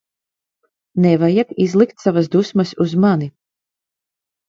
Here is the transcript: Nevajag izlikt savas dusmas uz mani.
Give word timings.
Nevajag 1.05 1.53
izlikt 1.67 2.07
savas 2.07 2.33
dusmas 2.39 2.75
uz 2.89 2.99
mani. 3.07 3.33